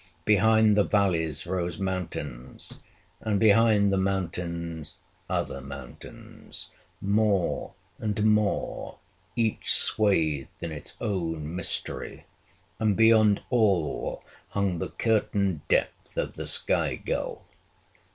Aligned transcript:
Behind 0.25 0.75
the 0.75 0.83
valleys 0.83 1.45
rose 1.45 1.77
mountains; 1.77 2.79
and 3.19 3.39
behind 3.39 3.93
the 3.93 3.99
mountains, 3.99 4.97
other 5.29 5.61
mountains, 5.61 6.71
more 6.99 7.75
and 7.99 8.23
more, 8.23 8.97
each 9.35 9.71
swathed 9.71 10.63
in 10.63 10.71
its 10.71 10.97
own 10.99 11.55
mystery; 11.55 12.25
and 12.79 12.97
beyond 12.97 13.43
all 13.51 14.23
hung 14.49 14.79
the 14.79 14.89
curtain 14.89 15.61
depth 15.67 16.17
of 16.17 16.33
the 16.33 16.47
sky 16.47 16.95
gulf. 16.95 17.43